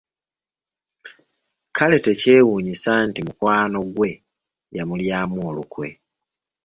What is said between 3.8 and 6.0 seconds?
gwe y'amulyamu olukwe.